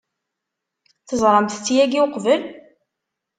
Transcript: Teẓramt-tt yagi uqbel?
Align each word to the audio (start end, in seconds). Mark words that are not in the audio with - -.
Teẓramt-tt 1.07 1.73
yagi 1.75 1.99
uqbel? 2.05 2.41